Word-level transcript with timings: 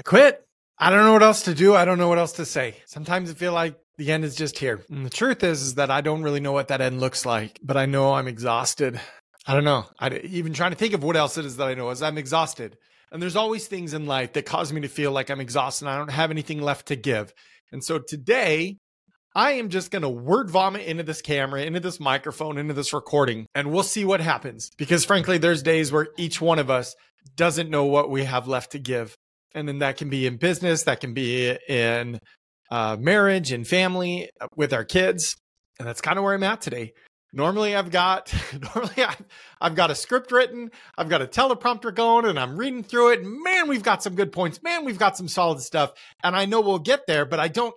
I 0.00 0.02
quit. 0.02 0.42
I 0.78 0.88
don't 0.88 1.04
know 1.04 1.12
what 1.12 1.22
else 1.22 1.42
to 1.42 1.52
do. 1.52 1.74
I 1.74 1.84
don't 1.84 1.98
know 1.98 2.08
what 2.08 2.16
else 2.16 2.32
to 2.32 2.46
say. 2.46 2.76
Sometimes 2.86 3.30
I 3.30 3.34
feel 3.34 3.52
like 3.52 3.78
the 3.98 4.10
end 4.10 4.24
is 4.24 4.34
just 4.34 4.56
here. 4.56 4.82
And 4.88 5.04
the 5.04 5.10
truth 5.10 5.44
is, 5.44 5.60
is 5.60 5.74
that 5.74 5.90
I 5.90 6.00
don't 6.00 6.22
really 6.22 6.40
know 6.40 6.52
what 6.52 6.68
that 6.68 6.80
end 6.80 7.00
looks 7.00 7.26
like, 7.26 7.58
but 7.62 7.76
I 7.76 7.84
know 7.84 8.14
I'm 8.14 8.26
exhausted. 8.26 8.98
I 9.46 9.52
don't 9.52 9.64
know. 9.64 9.84
I 9.98 10.16
even 10.20 10.54
trying 10.54 10.70
to 10.70 10.76
think 10.78 10.94
of 10.94 11.04
what 11.04 11.18
else 11.18 11.36
it 11.36 11.44
is 11.44 11.58
that 11.58 11.68
I 11.68 11.74
know 11.74 11.90
is 11.90 12.02
I'm 12.02 12.16
exhausted. 12.16 12.78
And 13.12 13.20
there's 13.20 13.36
always 13.36 13.66
things 13.66 13.92
in 13.92 14.06
life 14.06 14.32
that 14.32 14.46
cause 14.46 14.72
me 14.72 14.80
to 14.80 14.88
feel 14.88 15.12
like 15.12 15.28
I'm 15.28 15.38
exhausted 15.38 15.84
and 15.84 15.92
I 15.92 15.98
don't 15.98 16.10
have 16.10 16.30
anything 16.30 16.62
left 16.62 16.86
to 16.86 16.96
give. 16.96 17.34
And 17.70 17.84
so 17.84 17.98
today, 17.98 18.78
I 19.34 19.52
am 19.52 19.68
just 19.68 19.90
going 19.90 20.00
to 20.00 20.08
word 20.08 20.48
vomit 20.48 20.86
into 20.86 21.02
this 21.02 21.20
camera, 21.20 21.60
into 21.60 21.80
this 21.80 22.00
microphone, 22.00 22.56
into 22.56 22.72
this 22.72 22.94
recording, 22.94 23.44
and 23.54 23.70
we'll 23.70 23.82
see 23.82 24.06
what 24.06 24.22
happens. 24.22 24.70
Because 24.78 25.04
frankly, 25.04 25.36
there's 25.36 25.62
days 25.62 25.92
where 25.92 26.08
each 26.16 26.40
one 26.40 26.58
of 26.58 26.70
us 26.70 26.96
doesn't 27.36 27.68
know 27.68 27.84
what 27.84 28.08
we 28.08 28.24
have 28.24 28.48
left 28.48 28.72
to 28.72 28.78
give. 28.78 29.14
And 29.54 29.66
then 29.66 29.78
that 29.80 29.96
can 29.96 30.08
be 30.08 30.26
in 30.26 30.36
business, 30.36 30.84
that 30.84 31.00
can 31.00 31.12
be 31.12 31.56
in 31.68 32.20
uh, 32.70 32.96
marriage 32.98 33.52
and 33.52 33.66
family 33.66 34.30
uh, 34.40 34.46
with 34.56 34.72
our 34.72 34.84
kids. 34.84 35.36
And 35.78 35.88
that's 35.88 36.00
kind 36.00 36.18
of 36.18 36.24
where 36.24 36.34
I'm 36.34 36.42
at 36.42 36.60
today. 36.60 36.92
Normally 37.32 37.76
I've 37.76 37.90
got 37.90 38.32
normally 38.74 39.04
I've, 39.04 39.22
I've 39.60 39.74
got 39.74 39.90
a 39.90 39.94
script 39.94 40.32
written, 40.32 40.70
I've 40.96 41.08
got 41.08 41.22
a 41.22 41.26
teleprompter 41.26 41.94
going 41.94 42.26
and 42.26 42.38
I'm 42.38 42.56
reading 42.56 42.82
through 42.82 43.12
it. 43.12 43.20
Man, 43.24 43.68
we've 43.68 43.82
got 43.82 44.02
some 44.02 44.14
good 44.14 44.32
points. 44.32 44.62
Man, 44.62 44.84
we've 44.84 44.98
got 44.98 45.16
some 45.16 45.28
solid 45.28 45.60
stuff. 45.60 45.92
And 46.22 46.36
I 46.36 46.44
know 46.44 46.60
we'll 46.60 46.78
get 46.78 47.06
there, 47.06 47.24
but 47.24 47.40
I 47.40 47.48
don't 47.48 47.74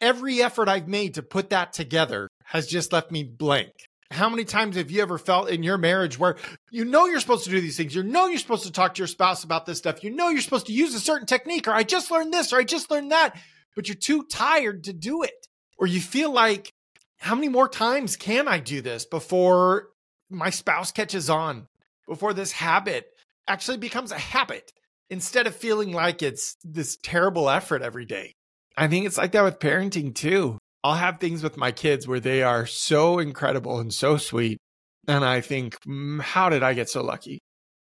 every 0.00 0.42
effort 0.42 0.68
I've 0.68 0.88
made 0.88 1.14
to 1.14 1.22
put 1.22 1.50
that 1.50 1.72
together 1.72 2.28
has 2.44 2.66
just 2.66 2.92
left 2.92 3.10
me 3.10 3.22
blank. 3.22 3.72
How 4.12 4.28
many 4.28 4.44
times 4.44 4.76
have 4.76 4.90
you 4.90 5.02
ever 5.02 5.18
felt 5.18 5.48
in 5.48 5.62
your 5.62 5.78
marriage 5.78 6.18
where 6.18 6.36
you 6.70 6.84
know 6.84 7.06
you're 7.06 7.20
supposed 7.20 7.44
to 7.44 7.50
do 7.50 7.60
these 7.60 7.76
things? 7.76 7.94
You 7.94 8.02
know 8.02 8.26
you're 8.26 8.38
supposed 8.38 8.64
to 8.64 8.72
talk 8.72 8.94
to 8.94 9.00
your 9.00 9.06
spouse 9.06 9.42
about 9.42 9.66
this 9.66 9.78
stuff. 9.78 10.04
You 10.04 10.10
know 10.10 10.28
you're 10.28 10.42
supposed 10.42 10.66
to 10.66 10.72
use 10.72 10.94
a 10.94 11.00
certain 11.00 11.26
technique, 11.26 11.66
or 11.66 11.72
I 11.72 11.82
just 11.82 12.10
learned 12.10 12.32
this, 12.32 12.52
or 12.52 12.58
I 12.58 12.64
just 12.64 12.90
learned 12.90 13.10
that 13.12 13.36
but 13.74 13.88
you're 13.88 13.94
too 13.94 14.24
tired 14.24 14.84
to 14.84 14.92
do 14.92 15.22
it. 15.22 15.48
Or 15.78 15.86
you 15.86 16.00
feel 16.00 16.30
like, 16.30 16.72
how 17.18 17.34
many 17.34 17.48
more 17.48 17.68
times 17.68 18.16
can 18.16 18.48
I 18.48 18.58
do 18.58 18.80
this 18.80 19.04
before 19.04 19.88
my 20.30 20.50
spouse 20.50 20.92
catches 20.92 21.30
on, 21.30 21.68
before 22.08 22.34
this 22.34 22.52
habit 22.52 23.06
actually 23.48 23.78
becomes 23.78 24.12
a 24.12 24.18
habit 24.18 24.72
instead 25.10 25.46
of 25.46 25.54
feeling 25.54 25.92
like 25.92 26.22
it's 26.22 26.56
this 26.64 26.96
terrible 27.02 27.48
effort 27.48 27.82
every 27.82 28.04
day? 28.04 28.34
I 28.76 28.88
think 28.88 29.06
it's 29.06 29.18
like 29.18 29.32
that 29.32 29.44
with 29.44 29.58
parenting 29.58 30.14
too. 30.14 30.58
I'll 30.84 30.94
have 30.94 31.20
things 31.20 31.42
with 31.42 31.56
my 31.56 31.70
kids 31.70 32.08
where 32.08 32.20
they 32.20 32.42
are 32.42 32.66
so 32.66 33.18
incredible 33.18 33.78
and 33.78 33.92
so 33.92 34.16
sweet. 34.16 34.58
And 35.06 35.24
I 35.24 35.40
think, 35.40 35.76
mm, 35.86 36.20
how 36.20 36.48
did 36.48 36.62
I 36.62 36.74
get 36.74 36.88
so 36.88 37.02
lucky 37.02 37.38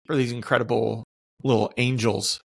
for 0.06 0.16
these 0.16 0.32
incredible 0.32 1.04
little 1.44 1.72
angels 1.78 2.40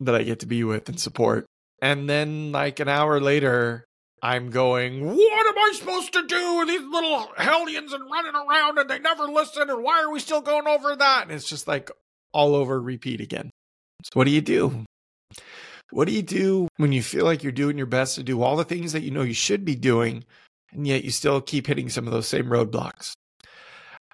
that 0.00 0.14
I 0.14 0.22
get 0.22 0.40
to 0.40 0.46
be 0.46 0.62
with 0.64 0.88
and 0.88 1.00
support? 1.00 1.46
And 1.82 2.08
then, 2.08 2.52
like 2.52 2.80
an 2.80 2.88
hour 2.88 3.20
later, 3.20 3.84
I'm 4.22 4.50
going, 4.50 5.04
What 5.04 5.46
am 5.46 5.58
I 5.58 5.72
supposed 5.74 6.12
to 6.14 6.26
do 6.26 6.58
with 6.58 6.68
these 6.68 6.82
little 6.82 7.28
hellions 7.36 7.92
and 7.92 8.10
running 8.10 8.34
around 8.34 8.78
and 8.78 8.88
they 8.88 8.98
never 8.98 9.24
listen? 9.24 9.68
And 9.68 9.82
why 9.82 10.02
are 10.02 10.10
we 10.10 10.20
still 10.20 10.40
going 10.40 10.66
over 10.66 10.96
that? 10.96 11.24
And 11.24 11.32
it's 11.32 11.48
just 11.48 11.68
like 11.68 11.90
all 12.32 12.54
over 12.54 12.80
repeat 12.80 13.20
again. 13.20 13.50
So, 14.04 14.10
what 14.14 14.24
do 14.24 14.30
you 14.30 14.40
do? 14.40 14.84
What 15.90 16.08
do 16.08 16.14
you 16.14 16.22
do 16.22 16.68
when 16.76 16.92
you 16.92 17.02
feel 17.02 17.24
like 17.24 17.42
you're 17.42 17.52
doing 17.52 17.76
your 17.76 17.86
best 17.86 18.16
to 18.16 18.22
do 18.22 18.42
all 18.42 18.56
the 18.56 18.64
things 18.64 18.92
that 18.92 19.02
you 19.02 19.10
know 19.10 19.22
you 19.22 19.34
should 19.34 19.64
be 19.64 19.76
doing, 19.76 20.24
and 20.72 20.86
yet 20.86 21.04
you 21.04 21.10
still 21.10 21.40
keep 21.40 21.66
hitting 21.66 21.88
some 21.88 22.06
of 22.06 22.12
those 22.12 22.26
same 22.26 22.46
roadblocks? 22.46 23.12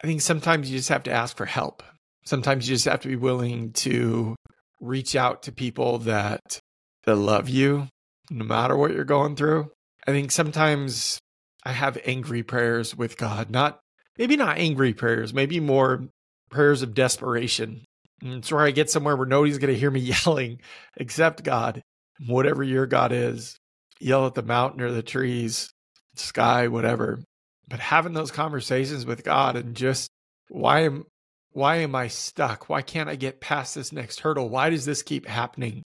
I 0.03 0.07
think 0.07 0.21
sometimes 0.21 0.71
you 0.71 0.79
just 0.79 0.89
have 0.89 1.05
to 1.05 1.13
ask 1.13 1.37
for 1.37 1.47
help. 1.47 1.83
Sometimes 2.25 2.69
you 2.69 2.75
just 2.75 2.85
have 2.87 3.01
to 3.01 3.09
be 3.09 3.17
willing 3.17 3.73
to 3.73 4.37
reach 4.81 5.17
out 5.17 5.45
to 5.45 5.53
people 5.53 5.99
that 5.99 6.61
that 7.05 7.17
love 7.17 7.49
you 7.49 7.89
no 8.31 8.45
matter 8.45 8.77
what 8.77 8.93
you're 8.93 9.05
going 9.05 9.37
through. 9.37 9.71
I 10.07 10.11
think 10.11 10.31
sometimes 10.31 11.19
I 11.65 11.73
have 11.73 11.99
angry 12.05 12.43
prayers 12.43 12.97
with 12.97 13.17
God, 13.17 13.51
not 13.51 13.81
maybe 14.19 14.37
not 14.37 14.59
angry 14.59 14.93
prayers, 14.93 15.33
maybe 15.33 15.61
more 15.61 16.05
prayers 16.51 16.83
of 16.83 16.95
desperation. 16.95 17.85
And 18.23 18.35
it's 18.35 18.53
where 18.53 18.65
I 18.65 18.71
get 18.71 18.89
somewhere 18.89 19.17
where 19.17 19.27
nobody's 19.27 19.59
going 19.59 19.73
to 19.73 19.79
hear 19.79 19.91
me 19.91 20.01
yelling 20.27 20.61
except 20.97 21.45
God, 21.45 21.83
whatever 22.27 22.63
your 22.63 22.87
God 22.87 23.13
is. 23.13 23.57
Yell 24.01 24.27
at 24.27 24.35
the 24.35 24.43
mountain 24.43 24.81
or 24.81 24.91
the 24.91 25.03
trees, 25.03 25.71
sky, 26.15 26.69
whatever. 26.69 27.21
But 27.69 27.81
having 27.81 28.15
those 28.15 28.31
conversations 28.31 29.07
with 29.07 29.25
God 29.25 29.57
and 29.57 29.77
just 29.77 30.09
why 30.49 30.81
am 30.81 31.05
why 31.53 31.77
am 31.77 31.95
I 31.95 32.09
stuck? 32.09 32.69
Why 32.69 32.83
can't 32.83 33.09
I 33.09 33.17
get 33.17 33.41
past 33.41 33.75
this 33.75 33.93
next 33.93 34.21
hurdle? 34.21 34.49
Why 34.49 34.71
does 34.71 34.85
this 34.87 35.03
keep 35.03 35.27
happening? 35.27 35.83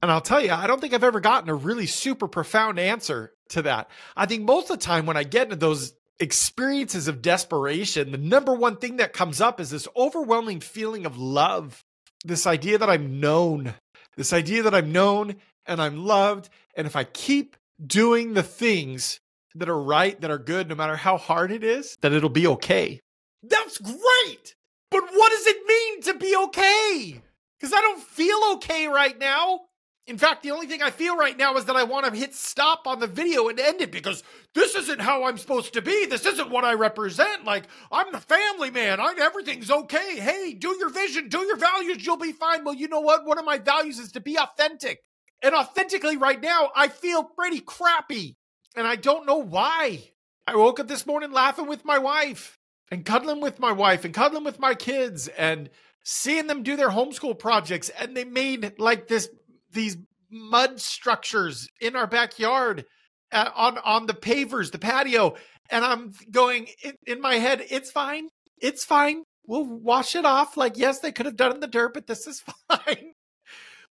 And 0.00 0.12
I'll 0.12 0.20
tell 0.20 0.40
you, 0.40 0.52
I 0.52 0.68
don't 0.68 0.80
think 0.80 0.94
I've 0.94 1.02
ever 1.02 1.20
gotten 1.20 1.50
a 1.50 1.54
really 1.54 1.86
super 1.86 2.28
profound 2.28 2.78
answer 2.78 3.32
to 3.50 3.62
that. 3.62 3.90
I 4.16 4.26
think 4.26 4.44
most 4.44 4.70
of 4.70 4.78
the 4.78 4.84
time 4.84 5.06
when 5.06 5.16
I 5.16 5.24
get 5.24 5.44
into 5.44 5.56
those 5.56 5.92
experiences 6.20 7.08
of 7.08 7.22
desperation, 7.22 8.10
the 8.10 8.18
number 8.18 8.52
one 8.52 8.76
thing 8.76 8.96
that 8.96 9.12
comes 9.12 9.40
up 9.40 9.60
is 9.60 9.70
this 9.70 9.88
overwhelming 9.96 10.60
feeling 10.60 11.06
of 11.06 11.18
love. 11.18 11.84
This 12.24 12.46
idea 12.46 12.78
that 12.78 12.90
I'm 12.90 13.20
known, 13.20 13.74
this 14.16 14.32
idea 14.32 14.62
that 14.64 14.74
I'm 14.74 14.90
known 14.90 15.36
and 15.66 15.80
I'm 15.80 16.04
loved. 16.04 16.48
And 16.74 16.86
if 16.86 16.96
I 16.96 17.04
keep 17.04 17.56
doing 17.84 18.34
the 18.34 18.42
things 18.42 19.20
that 19.54 19.68
are 19.68 19.80
right, 19.80 20.20
that 20.20 20.30
are 20.30 20.38
good, 20.38 20.68
no 20.68 20.74
matter 20.74 20.96
how 20.96 21.16
hard 21.16 21.52
it 21.52 21.62
is, 21.62 21.96
that 22.00 22.12
it'll 22.12 22.28
be 22.28 22.46
okay. 22.46 23.00
That's 23.42 23.78
great. 23.78 24.54
But 24.90 25.02
what 25.12 25.30
does 25.30 25.46
it 25.46 25.66
mean 25.66 26.02
to 26.02 26.14
be 26.14 26.36
okay? 26.44 27.22
Because 27.58 27.72
I 27.72 27.80
don't 27.80 28.02
feel 28.02 28.38
okay 28.54 28.88
right 28.88 29.18
now. 29.18 29.60
In 30.08 30.16
fact, 30.16 30.42
the 30.42 30.52
only 30.52 30.66
thing 30.66 30.82
I 30.82 30.90
feel 30.90 31.18
right 31.18 31.36
now 31.36 31.54
is 31.56 31.66
that 31.66 31.76
I 31.76 31.84
want 31.84 32.06
to 32.06 32.18
hit 32.18 32.34
stop 32.34 32.86
on 32.86 32.98
the 32.98 33.06
video 33.06 33.48
and 33.48 33.60
end 33.60 33.82
it 33.82 33.92
because 33.92 34.22
this 34.54 34.74
isn't 34.74 35.02
how 35.02 35.24
I'm 35.24 35.36
supposed 35.36 35.74
to 35.74 35.82
be. 35.82 36.06
This 36.06 36.24
isn't 36.24 36.48
what 36.48 36.64
I 36.64 36.72
represent. 36.72 37.44
Like, 37.44 37.64
I'm 37.92 38.10
the 38.10 38.18
family 38.18 38.70
man. 38.70 39.00
I, 39.00 39.14
everything's 39.20 39.70
okay. 39.70 40.18
Hey, 40.18 40.54
do 40.54 40.74
your 40.78 40.88
vision, 40.88 41.28
do 41.28 41.40
your 41.40 41.58
values, 41.58 42.06
you'll 42.06 42.16
be 42.16 42.32
fine. 42.32 42.64
Well, 42.64 42.74
you 42.74 42.88
know 42.88 43.00
what? 43.00 43.26
One 43.26 43.38
of 43.38 43.44
my 43.44 43.58
values 43.58 43.98
is 43.98 44.12
to 44.12 44.20
be 44.20 44.38
authentic. 44.38 45.00
And 45.42 45.54
authentically, 45.54 46.16
right 46.16 46.40
now, 46.40 46.70
I 46.74 46.88
feel 46.88 47.22
pretty 47.22 47.60
crappy. 47.60 48.38
And 48.74 48.86
I 48.86 48.96
don't 48.96 49.26
know 49.26 49.36
why. 49.36 50.04
I 50.46 50.56
woke 50.56 50.80
up 50.80 50.88
this 50.88 51.06
morning 51.06 51.32
laughing 51.32 51.66
with 51.66 51.84
my 51.84 51.98
wife 51.98 52.58
and 52.90 53.04
cuddling 53.04 53.42
with 53.42 53.60
my 53.60 53.72
wife 53.72 54.06
and 54.06 54.14
cuddling 54.14 54.44
with 54.44 54.58
my 54.58 54.74
kids 54.74 55.28
and 55.28 55.68
seeing 56.02 56.46
them 56.46 56.62
do 56.62 56.76
their 56.76 56.88
homeschool 56.88 57.38
projects. 57.38 57.90
And 57.90 58.16
they 58.16 58.24
made 58.24 58.78
like 58.78 59.06
this 59.06 59.28
these 59.72 59.96
mud 60.30 60.80
structures 60.80 61.68
in 61.80 61.96
our 61.96 62.06
backyard 62.06 62.84
uh, 63.32 63.50
on 63.54 63.78
on 63.78 64.06
the 64.06 64.14
pavers, 64.14 64.70
the 64.70 64.78
patio, 64.78 65.34
and 65.70 65.84
I'm 65.84 66.12
going 66.30 66.68
in, 66.82 66.94
in, 67.06 67.20
my 67.20 67.34
head. 67.34 67.64
It's 67.70 67.90
fine. 67.90 68.28
It's 68.60 68.84
fine. 68.84 69.22
We'll 69.46 69.64
wash 69.64 70.16
it 70.16 70.24
off. 70.24 70.56
Like 70.56 70.76
yes, 70.76 71.00
they 71.00 71.12
could 71.12 71.26
have 71.26 71.36
done 71.36 71.52
in 71.52 71.60
the 71.60 71.66
dirt, 71.66 71.94
but 71.94 72.06
this 72.06 72.26
is 72.26 72.42
fine. 72.68 73.12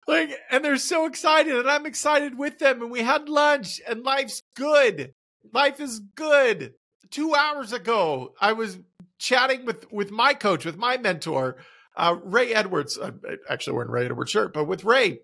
like, 0.08 0.32
and 0.50 0.64
they're 0.64 0.78
so 0.78 1.06
excited, 1.06 1.56
and 1.56 1.70
I'm 1.70 1.86
excited 1.86 2.38
with 2.38 2.60
them. 2.60 2.82
And 2.82 2.92
we 2.92 3.02
had 3.02 3.30
lunch, 3.30 3.82
and 3.88 4.04
life's 4.04 4.42
good. 4.56 5.14
Life 5.54 5.80
is 5.80 6.02
good. 6.16 6.74
Two 7.10 7.36
hours 7.36 7.72
ago, 7.72 8.34
I 8.42 8.54
was 8.54 8.80
chatting 9.20 9.66
with 9.66 9.92
with 9.92 10.12
my 10.12 10.34
coach, 10.34 10.66
with 10.66 10.78
my 10.78 10.98
mentor, 10.98 11.58
uh, 11.96 12.16
Ray 12.24 12.54
Edwards. 12.54 12.98
Uh, 12.98 13.12
actually, 13.50 13.76
wearing 13.76 13.92
Ray 13.92 14.06
Edwards 14.06 14.32
shirt, 14.32 14.54
but 14.54 14.66
with 14.66 14.84
Ray 14.84 15.20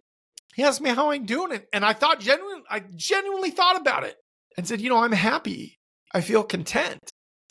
he 0.53 0.63
asked 0.63 0.81
me 0.81 0.89
how 0.89 1.11
I'm 1.11 1.25
doing 1.25 1.51
it. 1.51 1.67
And 1.73 1.83
I 1.83 1.93
thought 1.93 2.19
genuinely, 2.19 2.63
I 2.69 2.83
genuinely 2.95 3.51
thought 3.51 3.79
about 3.79 4.03
it 4.03 4.15
and 4.57 4.67
said, 4.67 4.81
you 4.81 4.89
know, 4.89 5.03
I'm 5.03 5.11
happy. 5.11 5.79
I 6.13 6.21
feel 6.21 6.43
content. 6.43 6.99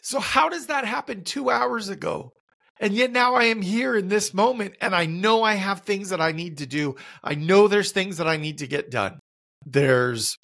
So 0.02 0.20
how 0.20 0.48
does 0.48 0.66
that 0.66 0.84
happen 0.84 1.24
two 1.24 1.50
hours 1.50 1.88
ago? 1.88 2.32
And 2.80 2.94
yet 2.94 3.12
now 3.12 3.34
I 3.34 3.44
am 3.44 3.62
here 3.62 3.96
in 3.96 4.08
this 4.08 4.34
moment 4.34 4.74
and 4.80 4.94
I 4.94 5.06
know 5.06 5.42
I 5.42 5.54
have 5.54 5.82
things 5.82 6.10
that 6.10 6.20
I 6.20 6.32
need 6.32 6.58
to 6.58 6.66
do. 6.66 6.96
I 7.22 7.34
know 7.34 7.68
there's 7.68 7.92
things 7.92 8.16
that 8.16 8.26
I 8.26 8.36
need 8.36 8.58
to 8.58 8.66
get 8.66 8.90
done. 8.90 9.20
There's 9.64 10.36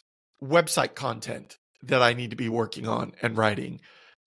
website 0.43 0.95
content 0.95 1.57
that 1.83 2.03
I 2.03 2.13
need 2.13 2.31
to 2.31 2.37
be 2.37 2.49
working 2.49 2.87
on 2.87 3.13
and 3.23 3.37
writing. 3.37 3.81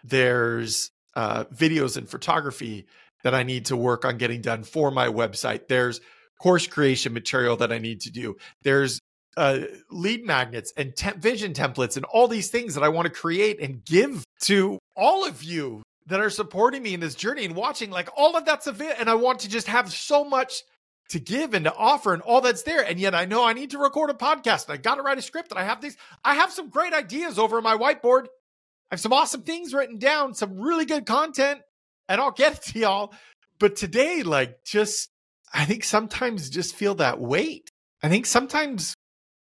There's 0.03 0.89
uh, 1.15 1.45
videos 1.45 1.95
and 1.97 2.09
photography 2.09 2.85
that 3.23 3.35
I 3.35 3.43
need 3.43 3.67
to 3.67 3.77
work 3.77 4.03
on 4.03 4.17
getting 4.17 4.41
done 4.41 4.63
for 4.63 4.91
my 4.91 5.07
website. 5.07 5.67
There's 5.67 6.01
course 6.41 6.67
creation 6.67 7.13
material 7.13 7.57
that 7.57 7.71
I 7.71 7.77
need 7.77 8.01
to 8.01 8.11
do. 8.11 8.37
There's 8.63 8.99
uh, 9.37 9.59
lead 9.89 10.25
magnets 10.25 10.73
and 10.75 10.93
vision 11.17 11.53
templates 11.53 11.95
and 11.95 12.05
all 12.05 12.27
these 12.27 12.49
things 12.49 12.75
that 12.75 12.83
I 12.83 12.89
want 12.89 13.05
to 13.05 13.13
create 13.13 13.59
and 13.61 13.83
give 13.85 14.25
to 14.41 14.77
all 14.95 15.25
of 15.25 15.43
you 15.43 15.83
that 16.07 16.19
are 16.19 16.29
supporting 16.29 16.83
me 16.83 16.93
in 16.93 16.99
this 16.99 17.15
journey 17.15 17.45
and 17.45 17.55
watching. 17.55 17.91
Like 17.91 18.09
all 18.17 18.35
of 18.35 18.45
that's 18.45 18.67
available, 18.67 18.99
and 18.99 19.09
I 19.09 19.15
want 19.15 19.39
to 19.41 19.49
just 19.49 19.67
have 19.67 19.91
so 19.91 20.25
much 20.25 20.63
to 21.09 21.19
give 21.19 21.53
and 21.53 21.65
to 21.65 21.75
offer 21.75 22.13
and 22.13 22.21
all 22.23 22.41
that's 22.41 22.63
there. 22.63 22.81
And 22.81 22.99
yet 22.99 23.13
I 23.13 23.25
know 23.25 23.45
I 23.45 23.53
need 23.53 23.71
to 23.71 23.77
record 23.77 24.09
a 24.09 24.13
podcast 24.13 24.65
and 24.65 24.73
I 24.73 24.77
got 24.77 24.95
to 24.95 25.01
write 25.01 25.17
a 25.17 25.21
script 25.21 25.51
and 25.51 25.59
I 25.59 25.63
have 25.63 25.81
these. 25.81 25.95
I 26.23 26.35
have 26.35 26.51
some 26.51 26.69
great 26.69 26.93
ideas 26.93 27.37
over 27.37 27.61
my 27.61 27.77
whiteboard. 27.77 28.25
I 28.25 28.95
have 28.95 28.99
some 28.99 29.13
awesome 29.13 29.43
things 29.43 29.73
written 29.73 29.99
down, 29.99 30.33
some 30.33 30.59
really 30.59 30.85
good 30.85 31.05
content, 31.05 31.61
and 32.09 32.19
I'll 32.19 32.31
get 32.31 32.53
it 32.53 32.61
to 32.71 32.79
y'all. 32.79 33.13
But 33.59 33.75
today, 33.75 34.23
like, 34.23 34.63
just 34.65 35.09
I 35.53 35.65
think 35.65 35.83
sometimes 35.83 36.49
just 36.49 36.75
feel 36.75 36.95
that 36.95 37.19
weight. 37.19 37.69
I 38.01 38.09
think 38.09 38.25
sometimes 38.25 38.93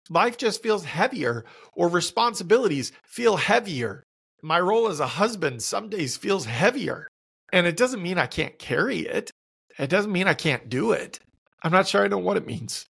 life 0.08 0.36
just 0.36 0.62
feels 0.62 0.84
heavier 0.84 1.44
or 1.72 1.88
responsibilities 1.88 2.92
feel 3.04 3.36
heavier. 3.36 4.02
My 4.42 4.58
role 4.58 4.88
as 4.88 5.00
a 5.00 5.06
husband 5.06 5.62
some 5.62 5.88
days 5.88 6.16
feels 6.16 6.46
heavier. 6.46 7.06
And 7.52 7.66
it 7.66 7.76
doesn't 7.76 8.02
mean 8.02 8.18
I 8.18 8.26
can't 8.26 8.58
carry 8.58 9.00
it. 9.00 9.30
It 9.78 9.90
doesn't 9.90 10.12
mean 10.12 10.28
I 10.28 10.34
can't 10.34 10.68
do 10.68 10.92
it. 10.92 11.18
I'm 11.62 11.72
not 11.72 11.86
sure 11.86 12.04
I 12.04 12.08
know 12.08 12.18
what 12.18 12.36
it 12.36 12.46
means. 12.46 12.86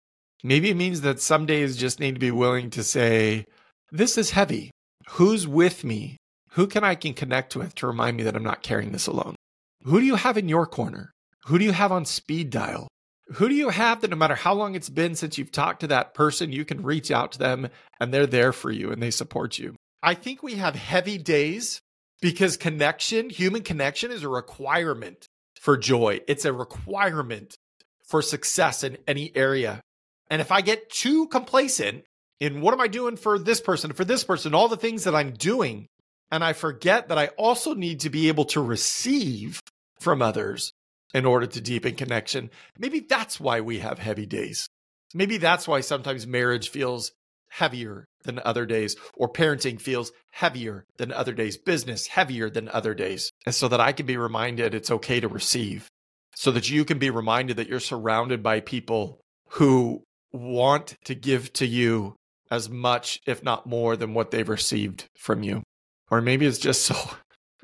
Maybe 0.43 0.69
it 0.69 0.77
means 0.77 1.01
that 1.01 1.19
some 1.19 1.45
days 1.45 1.77
just 1.77 1.99
need 1.99 2.15
to 2.15 2.19
be 2.19 2.31
willing 2.31 2.69
to 2.71 2.83
say, 2.83 3.45
This 3.91 4.17
is 4.17 4.31
heavy. 4.31 4.71
Who's 5.09 5.47
with 5.47 5.83
me? 5.83 6.17
Who 6.51 6.67
can 6.67 6.83
I 6.83 6.95
can 6.95 7.13
connect 7.13 7.55
with 7.55 7.75
to 7.75 7.87
remind 7.87 8.17
me 8.17 8.23
that 8.23 8.35
I'm 8.35 8.43
not 8.43 8.63
carrying 8.63 8.91
this 8.91 9.07
alone? 9.07 9.35
Who 9.83 9.99
do 9.99 10.05
you 10.05 10.15
have 10.15 10.37
in 10.37 10.49
your 10.49 10.65
corner? 10.65 11.11
Who 11.47 11.59
do 11.59 11.65
you 11.65 11.73
have 11.73 11.91
on 11.91 12.05
speed 12.05 12.49
dial? 12.49 12.87
Who 13.33 13.49
do 13.49 13.55
you 13.55 13.69
have 13.69 14.01
that 14.01 14.09
no 14.09 14.15
matter 14.15 14.35
how 14.35 14.53
long 14.53 14.75
it's 14.75 14.89
been 14.89 15.15
since 15.15 15.37
you've 15.37 15.51
talked 15.51 15.79
to 15.79 15.87
that 15.87 16.13
person, 16.13 16.51
you 16.51 16.63
can 16.63 16.83
reach 16.83 17.09
out 17.09 17.31
to 17.33 17.39
them 17.39 17.69
and 17.99 18.13
they're 18.13 18.27
there 18.27 18.53
for 18.53 18.71
you 18.71 18.91
and 18.91 19.01
they 19.01 19.11
support 19.11 19.57
you? 19.57 19.75
I 20.03 20.13
think 20.13 20.43
we 20.43 20.55
have 20.55 20.75
heavy 20.75 21.17
days 21.17 21.81
because 22.21 22.55
connection, 22.55 23.29
human 23.29 23.63
connection, 23.63 24.11
is 24.11 24.23
a 24.23 24.29
requirement 24.29 25.27
for 25.59 25.75
joy. 25.75 26.21
It's 26.27 26.45
a 26.45 26.53
requirement 26.53 27.57
for 28.03 28.21
success 28.21 28.83
in 28.83 28.97
any 29.07 29.35
area. 29.35 29.81
And 30.29 30.41
if 30.41 30.51
I 30.51 30.61
get 30.61 30.91
too 30.91 31.27
complacent 31.27 32.03
in 32.39 32.61
what 32.61 32.73
am 32.73 32.81
I 32.81 32.87
doing 32.87 33.17
for 33.17 33.39
this 33.39 33.59
person, 33.59 33.93
for 33.93 34.05
this 34.05 34.23
person, 34.23 34.53
all 34.53 34.67
the 34.67 34.77
things 34.77 35.05
that 35.05 35.15
I'm 35.15 35.31
doing, 35.31 35.87
and 36.31 36.43
I 36.43 36.53
forget 36.53 37.07
that 37.09 37.17
I 37.17 37.27
also 37.37 37.73
need 37.73 38.01
to 38.01 38.11
be 38.11 38.27
able 38.27 38.45
to 38.45 38.61
receive 38.61 39.59
from 39.99 40.21
others 40.21 40.71
in 41.15 41.25
order 41.25 41.47
to 41.47 41.61
deepen 41.61 41.95
connection, 41.95 42.51
maybe 42.77 42.99
that's 42.99 43.39
why 43.39 43.61
we 43.61 43.79
have 43.79 43.97
heavy 43.97 44.25
days. 44.25 44.67
Maybe 45.13 45.37
that's 45.37 45.65
why 45.65 45.79
sometimes 45.79 46.27
marriage 46.27 46.69
feels 46.69 47.13
heavier 47.47 48.05
than 48.23 48.41
other 48.43 48.65
days, 48.65 48.97
or 49.15 49.31
parenting 49.31 49.79
feels 49.79 50.11
heavier 50.31 50.83
than 50.97 51.13
other 51.13 51.31
days, 51.31 51.57
business 51.57 52.07
heavier 52.07 52.49
than 52.49 52.67
other 52.67 52.93
days. 52.93 53.31
And 53.45 53.55
so 53.55 53.69
that 53.69 53.79
I 53.79 53.93
can 53.93 54.05
be 54.05 54.17
reminded 54.17 54.75
it's 54.75 54.91
okay 54.91 55.21
to 55.21 55.29
receive, 55.29 55.87
so 56.35 56.51
that 56.51 56.69
you 56.69 56.83
can 56.83 56.99
be 56.99 57.09
reminded 57.09 57.55
that 57.57 57.69
you're 57.69 57.79
surrounded 57.79 58.43
by 58.43 58.59
people 58.59 59.21
who 59.51 60.03
want 60.33 60.95
to 61.05 61.15
give 61.15 61.53
to 61.53 61.65
you 61.65 62.15
as 62.51 62.69
much, 62.69 63.21
if 63.25 63.41
not 63.41 63.65
more, 63.65 63.95
than 63.95 64.13
what 64.13 64.31
they've 64.31 64.49
received 64.49 65.05
from 65.17 65.43
you. 65.43 65.63
Or 66.11 66.19
maybe 66.21 66.45
it's 66.45 66.57
just 66.57 66.83
so 66.85 66.95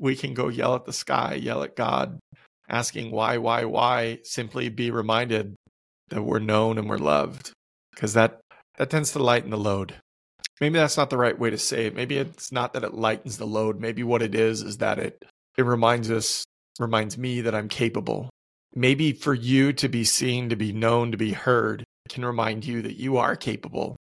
we 0.00 0.16
can 0.16 0.32
go 0.32 0.48
yell 0.48 0.74
at 0.74 0.86
the 0.86 0.92
sky, 0.94 1.34
yell 1.34 1.62
at 1.62 1.76
God, 1.76 2.18
asking 2.68 3.10
why, 3.10 3.38
why, 3.38 3.64
why, 3.64 4.18
simply 4.22 4.68
be 4.68 4.90
reminded 4.90 5.54
that 6.08 6.22
we're 6.22 6.38
known 6.38 6.78
and 6.78 6.88
we're 6.88 6.98
loved. 6.98 7.52
Because 7.94 8.14
that 8.14 8.40
that 8.78 8.90
tends 8.90 9.12
to 9.12 9.22
lighten 9.22 9.50
the 9.50 9.58
load. 9.58 9.94
Maybe 10.60 10.78
that's 10.78 10.96
not 10.96 11.10
the 11.10 11.18
right 11.18 11.38
way 11.38 11.50
to 11.50 11.58
say 11.58 11.86
it. 11.86 11.94
Maybe 11.94 12.16
it's 12.16 12.52
not 12.52 12.72
that 12.72 12.84
it 12.84 12.94
lightens 12.94 13.36
the 13.36 13.46
load. 13.46 13.80
Maybe 13.80 14.02
what 14.02 14.22
it 14.22 14.34
is 14.34 14.62
is 14.62 14.78
that 14.78 14.98
it 14.98 15.24
it 15.58 15.64
reminds 15.64 16.10
us 16.10 16.44
reminds 16.78 17.18
me 17.18 17.42
that 17.42 17.54
I'm 17.54 17.68
capable. 17.68 18.30
Maybe 18.74 19.12
for 19.12 19.34
you 19.34 19.72
to 19.74 19.88
be 19.88 20.04
seen, 20.04 20.48
to 20.48 20.56
be 20.56 20.72
known, 20.72 21.10
to 21.10 21.18
be 21.18 21.32
heard 21.32 21.84
can 22.08 22.24
remind 22.24 22.64
you 22.64 22.82
that 22.82 22.98
you 22.98 23.16
are 23.16 23.36
capable, 23.36 23.96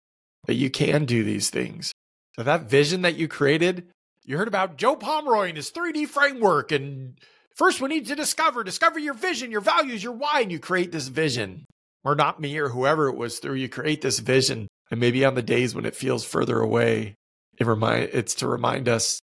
that 0.46 0.54
you 0.54 0.70
can 0.70 1.04
do 1.04 1.24
these 1.24 1.50
things. 1.50 1.92
So 2.36 2.42
that 2.42 2.68
vision 2.68 3.02
that 3.02 3.16
you 3.16 3.28
created, 3.28 3.88
you 4.24 4.36
heard 4.36 4.48
about 4.48 4.76
Joe 4.76 4.96
Pomeroy 4.96 5.48
and 5.48 5.56
his 5.56 5.70
3D 5.70 6.06
framework. 6.08 6.72
And 6.72 7.18
first, 7.58 7.80
we 7.80 7.88
need 7.88 8.06
to 8.06 8.16
discover, 8.16 8.64
discover 8.64 8.98
your 8.98 9.14
vision, 9.14 9.50
your 9.50 9.60
values, 9.60 10.02
your 10.02 10.12
why, 10.12 10.40
and 10.40 10.52
you 10.52 10.58
create 10.58 10.92
this 10.92 11.08
vision. 11.08 11.64
Or 12.04 12.14
not 12.14 12.40
me 12.40 12.56
or 12.58 12.68
whoever 12.68 13.08
it 13.08 13.16
was 13.16 13.38
through, 13.38 13.54
you 13.54 13.68
create 13.68 14.00
this 14.00 14.20
vision. 14.20 14.68
And 14.90 15.00
maybe 15.00 15.24
on 15.24 15.34
the 15.34 15.42
days 15.42 15.74
when 15.74 15.84
it 15.84 15.96
feels 15.96 16.24
further 16.24 16.60
away, 16.60 17.14
it 17.58 17.66
remind 17.66 18.10
it's 18.12 18.36
to 18.36 18.48
remind 18.48 18.88
us 18.88 19.20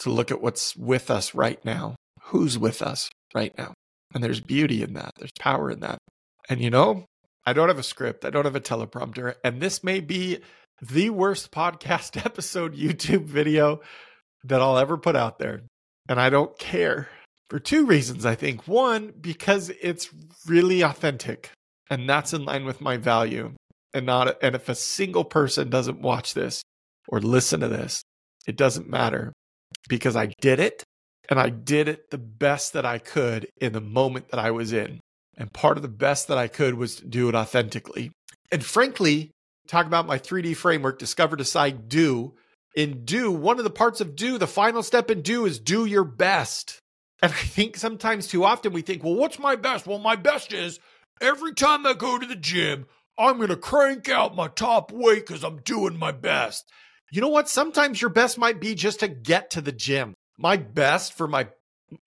to 0.00 0.10
look 0.10 0.30
at 0.30 0.40
what's 0.40 0.74
with 0.76 1.10
us 1.10 1.34
right 1.34 1.62
now. 1.64 1.96
Who's 2.22 2.58
with 2.58 2.80
us 2.82 3.10
right 3.34 3.52
now? 3.58 3.74
And 4.14 4.22
there's 4.22 4.40
beauty 4.40 4.82
in 4.82 4.94
that. 4.94 5.10
There's 5.18 5.32
power 5.38 5.70
in 5.70 5.80
that. 5.80 5.98
And 6.48 6.60
you 6.60 6.70
know, 6.70 7.04
I 7.44 7.52
don't 7.52 7.68
have 7.68 7.78
a 7.78 7.82
script. 7.82 8.24
I 8.24 8.30
don't 8.30 8.44
have 8.44 8.56
a 8.56 8.60
teleprompter. 8.60 9.34
And 9.44 9.60
this 9.60 9.84
may 9.84 10.00
be 10.00 10.38
the 10.80 11.10
worst 11.10 11.50
podcast 11.50 12.16
episode 12.24 12.76
YouTube 12.76 13.24
video 13.24 13.80
that 14.44 14.60
I'll 14.60 14.78
ever 14.78 14.96
put 14.96 15.16
out 15.16 15.38
there. 15.38 15.62
And 16.08 16.20
I 16.20 16.30
don't 16.30 16.56
care 16.58 17.08
for 17.50 17.58
two 17.58 17.86
reasons, 17.86 18.24
I 18.24 18.34
think. 18.34 18.66
One, 18.66 19.12
because 19.20 19.70
it's 19.80 20.10
really 20.46 20.82
authentic 20.82 21.50
and 21.90 22.08
that's 22.08 22.32
in 22.32 22.44
line 22.44 22.64
with 22.64 22.80
my 22.80 22.96
value. 22.96 23.52
And 23.92 24.06
not 24.06 24.36
and 24.42 24.54
if 24.54 24.68
a 24.68 24.74
single 24.74 25.24
person 25.24 25.70
doesn't 25.70 26.00
watch 26.00 26.34
this 26.34 26.62
or 27.08 27.20
listen 27.20 27.60
to 27.60 27.68
this, 27.68 28.02
it 28.46 28.56
doesn't 28.56 28.88
matter 28.88 29.32
because 29.88 30.16
I 30.16 30.32
did 30.40 30.58
it 30.58 30.82
and 31.28 31.38
I 31.38 31.50
did 31.50 31.88
it 31.88 32.10
the 32.10 32.18
best 32.18 32.72
that 32.72 32.84
I 32.84 32.98
could 32.98 33.46
in 33.60 33.72
the 33.72 33.80
moment 33.80 34.30
that 34.30 34.40
I 34.40 34.50
was 34.50 34.72
in. 34.72 35.00
And 35.36 35.52
part 35.52 35.76
of 35.76 35.82
the 35.82 35.88
best 35.88 36.28
that 36.28 36.38
I 36.38 36.48
could 36.48 36.74
was 36.74 36.96
to 36.96 37.06
do 37.06 37.28
it 37.28 37.34
authentically. 37.34 38.10
And 38.50 38.64
frankly, 38.64 39.30
talk 39.68 39.86
about 39.86 40.06
my 40.06 40.18
3D 40.18 40.56
framework, 40.56 40.98
discover, 40.98 41.36
decide, 41.36 41.88
do. 41.88 42.34
In 42.76 43.04
do, 43.04 43.30
one 43.30 43.58
of 43.58 43.64
the 43.64 43.70
parts 43.70 44.00
of 44.00 44.16
do, 44.16 44.38
the 44.38 44.46
final 44.46 44.82
step 44.82 45.10
in 45.10 45.22
do 45.22 45.46
is 45.46 45.58
do 45.58 45.84
your 45.86 46.04
best. 46.04 46.78
And 47.24 47.32
I 47.32 47.36
think 47.36 47.78
sometimes 47.78 48.26
too 48.26 48.44
often 48.44 48.74
we 48.74 48.82
think, 48.82 49.02
well, 49.02 49.14
what's 49.14 49.38
my 49.38 49.56
best? 49.56 49.86
Well, 49.86 49.98
my 49.98 50.14
best 50.14 50.52
is 50.52 50.78
every 51.22 51.54
time 51.54 51.86
I 51.86 51.94
go 51.94 52.18
to 52.18 52.26
the 52.26 52.36
gym, 52.36 52.84
I'm 53.16 53.38
going 53.38 53.48
to 53.48 53.56
crank 53.56 54.10
out 54.10 54.36
my 54.36 54.48
top 54.48 54.92
weight 54.92 55.26
because 55.26 55.42
I'm 55.42 55.62
doing 55.62 55.98
my 55.98 56.12
best. 56.12 56.70
You 57.10 57.22
know 57.22 57.28
what? 57.28 57.48
Sometimes 57.48 58.02
your 58.02 58.10
best 58.10 58.36
might 58.36 58.60
be 58.60 58.74
just 58.74 59.00
to 59.00 59.08
get 59.08 59.48
to 59.52 59.62
the 59.62 59.72
gym. 59.72 60.12
My 60.36 60.58
best 60.58 61.14
for 61.14 61.26
my 61.26 61.48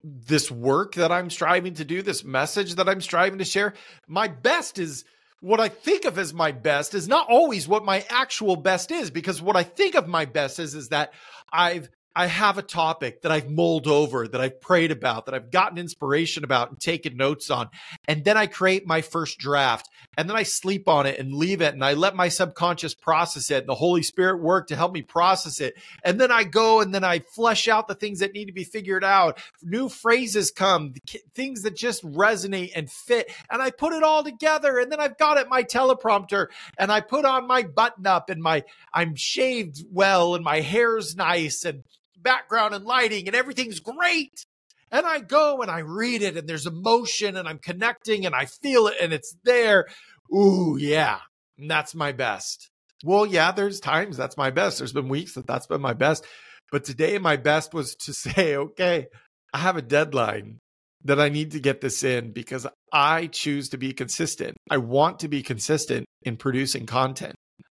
this 0.04 0.52
work 0.52 0.94
that 0.94 1.12
I'm 1.12 1.32
striving 1.32 1.74
to 1.76 1.86
do, 1.86 2.04
this 2.04 2.24
message 2.24 2.76
that 2.76 2.88
I'm 2.88 3.02
striving 3.02 3.40
to 3.40 3.46
share, 3.46 3.74
my 4.08 4.28
best 4.28 4.78
is 4.78 5.04
what 5.40 5.60
I 5.60 5.68
think 5.68 6.06
of 6.06 6.20
as 6.20 6.32
my 6.32 6.52
best 6.52 6.94
is 6.94 7.08
not 7.08 7.28
always 7.28 7.68
what 7.68 7.84
my 7.84 8.06
actual 8.10 8.56
best 8.56 8.92
is 8.92 9.10
because 9.10 9.42
what 9.42 9.56
I 9.56 9.64
think 9.64 9.96
of 9.96 10.08
my 10.08 10.26
best 10.26 10.60
is 10.60 10.76
is 10.76 10.90
that 10.90 11.12
I've 11.52 11.90
I 12.18 12.26
have 12.26 12.58
a 12.58 12.64
topic 12.64 13.22
that 13.22 13.32
I've 13.32 13.48
mulled 13.48 13.86
over, 13.86 14.28
that 14.28 14.42
I've 14.42 14.60
prayed 14.60 14.90
about, 14.90 15.28
that 15.28 15.36
I've 15.36 15.52
gotten 15.52 15.78
inspiration 15.78 16.44
about 16.44 16.72
and 16.72 16.80
taken 16.80 17.16
notes 17.16 17.52
on. 17.52 17.70
And 18.08 18.26
then 18.26 18.36
I 18.36 18.48
create 18.48 18.88
my 18.88 19.02
first 19.02 19.38
draft 19.38 19.88
and 20.18 20.28
then 20.28 20.36
I 20.36 20.42
sleep 20.42 20.88
on 20.88 21.06
it 21.06 21.20
and 21.20 21.32
leave 21.32 21.62
it. 21.62 21.76
And 21.76 21.86
I 21.86 21.94
let 21.94 22.16
my 22.16 22.30
subconscious 22.30 22.96
process 22.96 23.52
it. 23.52 23.60
And 23.60 23.70
the 23.70 23.76
Holy 23.76 24.02
Spirit 24.02 24.42
work 24.42 24.70
to 24.70 24.76
help 24.76 24.94
me 24.94 25.04
process 25.04 25.62
it. 25.62 25.76
And 26.04 26.20
then 26.20 26.32
I 26.32 26.44
go 26.44 26.82
and 26.82 26.92
then 26.92 27.04
I 27.04 27.20
flesh 27.20 27.68
out 27.68 27.88
the 27.88 27.94
things 27.94 28.18
that 28.18 28.34
need 28.34 28.46
to 28.46 28.52
be 28.52 28.64
figured 28.64 29.04
out. 29.04 29.40
New 29.62 29.88
phrases 29.88 30.50
come, 30.50 30.96
things 31.36 31.62
that 31.62 31.76
just 31.76 32.04
resonate 32.04 32.72
and 32.76 32.90
fit. 32.90 33.32
And 33.52 33.62
I 33.62 33.70
put 33.70 33.94
it 33.94 34.02
all 34.02 34.24
together. 34.24 34.80
And 34.80 34.92
then 34.92 35.00
I've 35.00 35.20
got 35.20 35.38
it 35.38 35.50
my 35.50 35.62
teleprompter 35.62 36.48
and 36.80 36.92
I 36.92 37.00
put 37.02 37.26
on 37.26 37.46
my 37.46 37.62
button 37.62 38.08
up 38.08 38.32
and 38.32 38.42
my, 38.42 38.64
I'm 38.92 39.14
shaved 39.14 39.86
well 39.92 40.34
and 40.34 40.44
my 40.44 40.62
hair's 40.62 41.16
nice 41.16 41.64
and 41.64 41.84
background 42.28 42.76
and 42.76 42.84
lighting 42.84 43.28
and 43.28 43.36
everything's 43.36 43.80
great. 43.80 44.46
And 44.92 45.06
I 45.06 45.20
go 45.20 45.62
and 45.62 45.72
I 45.72 45.80
read 45.80 46.22
it 46.22 46.36
and 46.36 46.48
there's 46.48 46.66
emotion 46.66 47.38
and 47.38 47.48
I'm 47.48 47.58
connecting 47.60 48.26
and 48.26 48.36
I 48.36 48.46
feel 48.46 48.88
it 48.88 48.96
and 49.02 49.14
it's 49.14 49.34
there. 49.46 49.86
Ooh, 50.36 50.76
yeah, 50.78 51.20
that's 51.58 51.96
my 51.96 52.12
best. 52.12 52.70
Well, 53.06 53.26
yeah, 53.26 53.54
there's 53.54 53.80
times 53.80 54.18
that's 54.18 54.36
my 54.36 54.50
best. 54.50 54.80
There's 54.80 54.92
been 54.92 55.08
weeks 55.08 55.36
that 55.36 55.48
that's 55.48 55.68
been 55.68 55.80
my 55.80 55.94
best. 55.94 56.26
But 56.70 56.84
today, 56.84 57.18
my 57.18 57.38
best 57.38 57.74
was 57.74 57.96
to 57.96 58.14
say, 58.26 58.58
okay, 58.58 59.08
I 59.54 59.60
have 59.60 59.78
a 59.78 59.82
deadline 59.82 60.60
that 61.06 61.22
I 61.22 61.30
need 61.30 61.52
to 61.52 61.62
get 61.62 61.80
this 61.80 62.04
in 62.04 62.32
because 62.32 62.68
I 62.92 63.28
choose 63.28 63.70
to 63.70 63.78
be 63.78 63.94
consistent. 63.94 64.58
I 64.70 64.78
want 64.78 65.20
to 65.20 65.30
be 65.30 65.44
consistent 65.44 66.06
in 66.24 66.36
producing 66.36 66.86
content. 66.88 67.36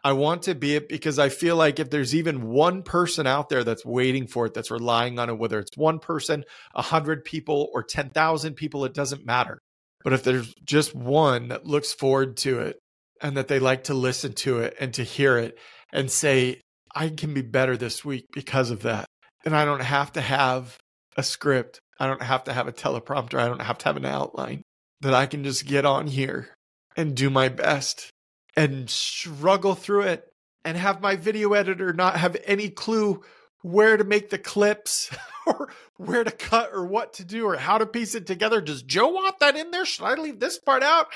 I 0.08 0.12
want 0.12 0.44
to 0.44 0.54
be 0.54 0.74
it 0.74 0.88
because 0.88 1.18
I 1.18 1.28
feel 1.28 1.54
like 1.54 1.78
if 1.78 1.90
there's 1.90 2.14
even 2.14 2.48
one 2.48 2.82
person 2.82 3.26
out 3.26 3.50
there 3.50 3.62
that's 3.62 3.84
waiting 3.84 4.26
for 4.26 4.46
it, 4.46 4.54
that's 4.54 4.70
relying 4.70 5.18
on 5.18 5.28
it, 5.28 5.36
whether 5.36 5.58
it's 5.58 5.76
one 5.76 5.98
person, 5.98 6.44
a 6.74 6.80
hundred 6.80 7.26
people, 7.26 7.68
or 7.74 7.82
10,000 7.82 8.54
people, 8.54 8.86
it 8.86 8.94
doesn't 8.94 9.26
matter. 9.26 9.58
But 10.02 10.14
if 10.14 10.22
there's 10.22 10.54
just 10.64 10.94
one 10.94 11.48
that 11.48 11.66
looks 11.66 11.92
forward 11.92 12.38
to 12.38 12.60
it 12.60 12.78
and 13.20 13.36
that 13.36 13.48
they 13.48 13.58
like 13.58 13.84
to 13.84 13.92
listen 13.92 14.32
to 14.32 14.60
it 14.60 14.76
and 14.80 14.94
to 14.94 15.02
hear 15.02 15.36
it 15.36 15.58
and 15.92 16.10
say, 16.10 16.62
I 16.94 17.10
can 17.10 17.34
be 17.34 17.42
better 17.42 17.76
this 17.76 18.02
week 18.02 18.24
because 18.32 18.70
of 18.70 18.84
that, 18.84 19.04
then 19.44 19.52
I 19.52 19.66
don't 19.66 19.82
have 19.82 20.14
to 20.14 20.22
have 20.22 20.78
a 21.18 21.22
script. 21.22 21.80
I 22.00 22.06
don't 22.06 22.22
have 22.22 22.44
to 22.44 22.54
have 22.54 22.66
a 22.66 22.72
teleprompter. 22.72 23.38
I 23.38 23.46
don't 23.46 23.60
have 23.60 23.76
to 23.76 23.84
have 23.84 23.98
an 23.98 24.06
outline. 24.06 24.62
That 25.02 25.12
I 25.12 25.26
can 25.26 25.44
just 25.44 25.66
get 25.66 25.84
on 25.84 26.06
here 26.06 26.54
and 26.96 27.14
do 27.14 27.28
my 27.28 27.50
best 27.50 28.10
and 28.58 28.90
struggle 28.90 29.76
through 29.76 30.02
it 30.02 30.24
and 30.64 30.76
have 30.76 31.00
my 31.00 31.14
video 31.14 31.52
editor 31.52 31.92
not 31.92 32.16
have 32.16 32.36
any 32.44 32.68
clue 32.68 33.22
where 33.62 33.96
to 33.96 34.02
make 34.02 34.30
the 34.30 34.38
clips 34.38 35.10
or 35.46 35.70
where 35.96 36.24
to 36.24 36.32
cut 36.32 36.70
or 36.72 36.84
what 36.84 37.12
to 37.12 37.24
do 37.24 37.46
or 37.46 37.56
how 37.56 37.78
to 37.78 37.86
piece 37.86 38.16
it 38.16 38.26
together. 38.26 38.60
Does 38.60 38.82
Joe 38.82 39.10
want 39.10 39.38
that 39.38 39.54
in 39.54 39.70
there? 39.70 39.84
Should 39.84 40.06
I 40.06 40.14
leave 40.14 40.40
this 40.40 40.58
part 40.58 40.82
out? 40.82 41.06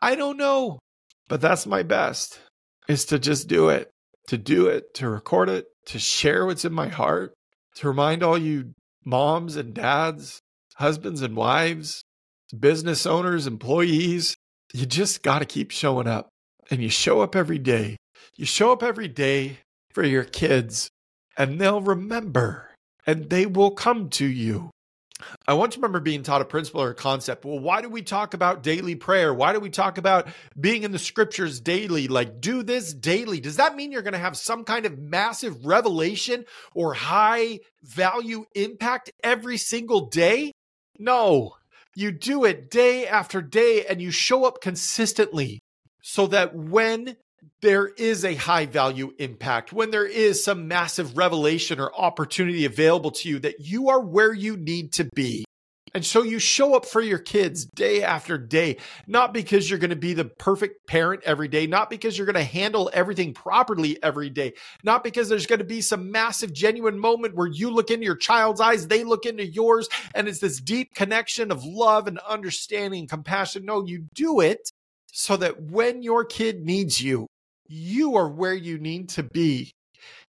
I 0.00 0.14
don't 0.14 0.38
know, 0.38 0.78
but 1.28 1.42
that's 1.42 1.66
my 1.66 1.82
best. 1.82 2.40
is 2.88 3.04
to 3.06 3.18
just 3.18 3.48
do 3.48 3.68
it, 3.68 3.90
to 4.28 4.38
do 4.38 4.68
it, 4.68 4.94
to 4.94 5.10
record 5.10 5.50
it, 5.50 5.66
to 5.86 5.98
share 5.98 6.46
what's 6.46 6.64
in 6.64 6.72
my 6.72 6.88
heart, 6.88 7.34
to 7.76 7.88
remind 7.88 8.22
all 8.22 8.38
you 8.38 8.72
moms 9.04 9.56
and 9.56 9.74
dads, 9.74 10.40
husbands 10.76 11.20
and 11.20 11.36
wives, 11.36 12.02
business 12.58 13.04
owners, 13.04 13.46
employees, 13.46 14.36
you 14.72 14.86
just 14.86 15.22
got 15.22 15.40
to 15.40 15.44
keep 15.44 15.70
showing 15.70 16.06
up. 16.06 16.30
And 16.70 16.82
you 16.82 16.88
show 16.88 17.20
up 17.20 17.34
every 17.34 17.58
day. 17.58 17.96
You 18.36 18.46
show 18.46 18.72
up 18.72 18.82
every 18.82 19.08
day 19.08 19.58
for 19.92 20.04
your 20.04 20.24
kids, 20.24 20.90
and 21.36 21.60
they'll 21.60 21.80
remember 21.80 22.68
and 23.08 23.30
they 23.30 23.46
will 23.46 23.70
come 23.70 24.10
to 24.10 24.26
you. 24.26 24.70
I 25.48 25.54
once 25.54 25.76
remember 25.76 25.98
being 25.98 26.22
taught 26.22 26.42
a 26.42 26.44
principle 26.44 26.82
or 26.82 26.90
a 26.90 26.94
concept. 26.94 27.44
Well, 27.44 27.58
why 27.58 27.80
do 27.80 27.88
we 27.88 28.02
talk 28.02 28.34
about 28.34 28.62
daily 28.62 28.94
prayer? 28.94 29.32
Why 29.32 29.54
do 29.54 29.60
we 29.60 29.70
talk 29.70 29.96
about 29.96 30.28
being 30.60 30.82
in 30.82 30.92
the 30.92 30.98
scriptures 30.98 31.58
daily? 31.58 32.06
Like, 32.06 32.40
do 32.40 32.62
this 32.62 32.92
daily. 32.92 33.40
Does 33.40 33.56
that 33.56 33.74
mean 33.74 33.90
you're 33.90 34.02
going 34.02 34.12
to 34.12 34.18
have 34.18 34.36
some 34.36 34.62
kind 34.62 34.84
of 34.84 34.98
massive 34.98 35.64
revelation 35.64 36.44
or 36.74 36.92
high 36.92 37.60
value 37.82 38.44
impact 38.54 39.10
every 39.24 39.56
single 39.56 40.06
day? 40.06 40.52
No, 40.98 41.56
you 41.96 42.12
do 42.12 42.44
it 42.44 42.70
day 42.70 43.06
after 43.06 43.40
day 43.40 43.86
and 43.86 44.02
you 44.02 44.10
show 44.10 44.44
up 44.44 44.60
consistently 44.60 45.60
so 46.08 46.26
that 46.26 46.54
when 46.54 47.14
there 47.60 47.86
is 47.86 48.24
a 48.24 48.34
high 48.34 48.64
value 48.64 49.12
impact, 49.18 49.74
when 49.74 49.90
there 49.90 50.06
is 50.06 50.42
some 50.42 50.66
massive 50.66 51.18
revelation 51.18 51.78
or 51.78 51.94
opportunity 51.94 52.64
available 52.64 53.10
to 53.10 53.28
you, 53.28 53.38
that 53.38 53.60
you 53.60 53.90
are 53.90 54.00
where 54.00 54.32
you 54.32 54.56
need 54.56 54.90
to 54.94 55.04
be. 55.14 55.44
And 55.94 56.06
so 56.06 56.22
you 56.22 56.38
show 56.38 56.74
up 56.74 56.86
for 56.86 57.02
your 57.02 57.18
kids 57.18 57.66
day 57.66 58.02
after 58.02 58.38
day, 58.38 58.78
not 59.06 59.34
because 59.34 59.68
you're 59.68 59.78
going 59.78 59.90
to 59.90 59.96
be 59.96 60.14
the 60.14 60.24
perfect 60.24 60.86
parent 60.86 61.24
every 61.24 61.48
day, 61.48 61.66
not 61.66 61.90
because 61.90 62.16
you're 62.16 62.26
going 62.26 62.36
to 62.36 62.42
handle 62.42 62.90
everything 62.94 63.34
properly 63.34 64.02
every 64.02 64.30
day, 64.30 64.54
not 64.82 65.04
because 65.04 65.28
there's 65.28 65.46
going 65.46 65.58
to 65.58 65.64
be 65.66 65.82
some 65.82 66.10
massive, 66.10 66.54
genuine 66.54 66.98
moment 66.98 67.36
where 67.36 67.46
you 67.46 67.70
look 67.70 67.90
into 67.90 68.06
your 68.06 68.16
child's 68.16 68.62
eyes, 68.62 68.86
they 68.86 69.04
look 69.04 69.26
into 69.26 69.46
yours, 69.46 69.90
and 70.14 70.26
it's 70.26 70.40
this 70.40 70.58
deep 70.58 70.94
connection 70.94 71.50
of 71.50 71.66
love 71.66 72.06
and 72.06 72.18
understanding 72.20 73.00
and 73.00 73.10
compassion. 73.10 73.66
No, 73.66 73.84
you 73.84 74.06
do 74.14 74.40
it 74.40 74.70
so 75.18 75.36
that 75.36 75.60
when 75.60 76.00
your 76.00 76.24
kid 76.24 76.64
needs 76.64 77.02
you, 77.02 77.26
you 77.66 78.14
are 78.14 78.28
where 78.28 78.54
you 78.54 78.78
need 78.78 79.08
to 79.08 79.24
be. 79.24 79.72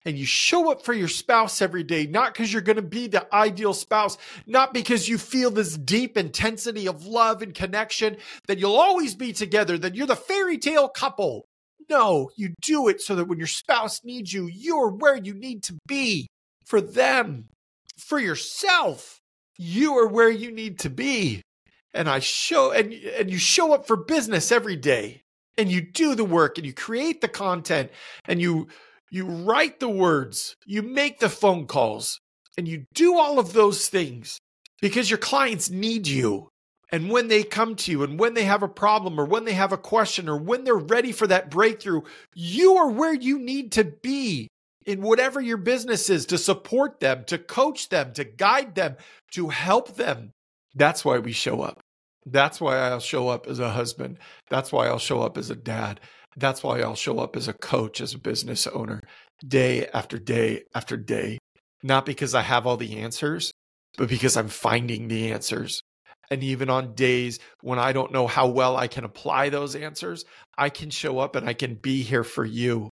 And 0.06 0.16
you 0.16 0.24
show 0.24 0.72
up 0.72 0.82
for 0.82 0.94
your 0.94 1.08
spouse 1.08 1.60
every 1.60 1.82
day, 1.82 2.06
not 2.06 2.32
because 2.32 2.50
you're 2.50 2.62
going 2.62 2.76
to 2.76 2.82
be 2.82 3.06
the 3.06 3.26
ideal 3.34 3.74
spouse, 3.74 4.16
not 4.46 4.72
because 4.72 5.06
you 5.06 5.18
feel 5.18 5.50
this 5.50 5.76
deep 5.76 6.16
intensity 6.16 6.88
of 6.88 7.04
love 7.04 7.42
and 7.42 7.54
connection 7.54 8.16
that 8.46 8.58
you'll 8.58 8.76
always 8.76 9.14
be 9.14 9.34
together, 9.34 9.76
that 9.76 9.94
you're 9.94 10.06
the 10.06 10.16
fairy 10.16 10.56
tale 10.56 10.88
couple. 10.88 11.44
No, 11.90 12.30
you 12.36 12.54
do 12.62 12.88
it 12.88 13.02
so 13.02 13.14
that 13.14 13.28
when 13.28 13.36
your 13.36 13.46
spouse 13.46 14.00
needs 14.04 14.32
you, 14.32 14.46
you're 14.46 14.88
where 14.88 15.16
you 15.16 15.34
need 15.34 15.64
to 15.64 15.76
be 15.86 16.28
for 16.64 16.80
them, 16.80 17.48
for 17.98 18.18
yourself. 18.18 19.18
You 19.58 19.98
are 19.98 20.08
where 20.08 20.30
you 20.30 20.50
need 20.50 20.78
to 20.78 20.88
be. 20.88 21.42
And 21.98 22.08
I 22.08 22.20
show 22.20 22.70
and 22.70 22.92
and 22.92 23.28
you 23.28 23.38
show 23.38 23.74
up 23.74 23.88
for 23.88 23.96
business 23.96 24.52
every 24.52 24.76
day 24.76 25.22
and 25.56 25.68
you 25.68 25.80
do 25.80 26.14
the 26.14 26.24
work 26.24 26.56
and 26.56 26.64
you 26.64 26.72
create 26.72 27.20
the 27.20 27.26
content 27.26 27.90
and 28.24 28.40
you 28.40 28.68
you 29.10 29.26
write 29.26 29.80
the 29.80 29.88
words, 29.88 30.54
you 30.64 30.82
make 30.82 31.18
the 31.18 31.28
phone 31.28 31.66
calls, 31.66 32.20
and 32.56 32.68
you 32.68 32.84
do 32.94 33.18
all 33.18 33.40
of 33.40 33.52
those 33.52 33.88
things 33.88 34.38
because 34.80 35.10
your 35.10 35.18
clients 35.18 35.70
need 35.70 36.06
you. 36.06 36.48
And 36.92 37.10
when 37.10 37.26
they 37.26 37.42
come 37.42 37.74
to 37.74 37.90
you 37.90 38.04
and 38.04 38.16
when 38.16 38.34
they 38.34 38.44
have 38.44 38.62
a 38.62 38.68
problem 38.68 39.18
or 39.18 39.24
when 39.24 39.44
they 39.44 39.54
have 39.54 39.72
a 39.72 39.76
question 39.76 40.28
or 40.28 40.38
when 40.38 40.62
they're 40.62 40.76
ready 40.76 41.10
for 41.10 41.26
that 41.26 41.50
breakthrough, 41.50 42.02
you 42.32 42.76
are 42.76 42.90
where 42.90 43.12
you 43.12 43.40
need 43.40 43.72
to 43.72 43.84
be 43.84 44.46
in 44.86 45.02
whatever 45.02 45.40
your 45.40 45.56
business 45.56 46.08
is 46.08 46.26
to 46.26 46.38
support 46.38 47.00
them, 47.00 47.24
to 47.24 47.38
coach 47.38 47.88
them, 47.88 48.12
to 48.12 48.24
guide 48.24 48.76
them, 48.76 48.96
to 49.32 49.48
help 49.48 49.96
them. 49.96 50.30
That's 50.76 51.04
why 51.04 51.18
we 51.18 51.32
show 51.32 51.60
up. 51.60 51.80
That's 52.32 52.60
why 52.60 52.76
I'll 52.76 53.00
show 53.00 53.28
up 53.28 53.46
as 53.46 53.58
a 53.58 53.70
husband. 53.70 54.18
That's 54.50 54.72
why 54.72 54.86
I'll 54.86 54.98
show 54.98 55.20
up 55.22 55.38
as 55.38 55.50
a 55.50 55.56
dad. 55.56 56.00
That's 56.36 56.62
why 56.62 56.80
I'll 56.80 56.94
show 56.94 57.18
up 57.18 57.36
as 57.36 57.48
a 57.48 57.52
coach, 57.52 58.00
as 58.00 58.14
a 58.14 58.18
business 58.18 58.66
owner, 58.66 59.00
day 59.46 59.86
after 59.88 60.18
day 60.18 60.64
after 60.74 60.96
day. 60.96 61.38
Not 61.82 62.06
because 62.06 62.34
I 62.34 62.42
have 62.42 62.66
all 62.66 62.76
the 62.76 62.98
answers, 62.98 63.52
but 63.96 64.08
because 64.08 64.36
I'm 64.36 64.48
finding 64.48 65.08
the 65.08 65.32
answers. 65.32 65.82
And 66.30 66.42
even 66.44 66.68
on 66.68 66.94
days 66.94 67.38
when 67.62 67.78
I 67.78 67.92
don't 67.92 68.12
know 68.12 68.26
how 68.26 68.48
well 68.48 68.76
I 68.76 68.86
can 68.86 69.04
apply 69.04 69.48
those 69.48 69.74
answers, 69.74 70.24
I 70.56 70.68
can 70.68 70.90
show 70.90 71.18
up 71.18 71.36
and 71.36 71.48
I 71.48 71.54
can 71.54 71.74
be 71.74 72.02
here 72.02 72.24
for 72.24 72.44
you. 72.44 72.90